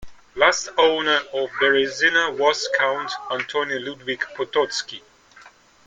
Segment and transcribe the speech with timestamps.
[0.35, 4.99] Last owner of Berezino was Count Antoni-Ludwik Potocki.